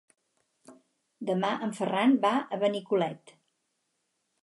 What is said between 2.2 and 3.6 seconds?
va a Benicolet.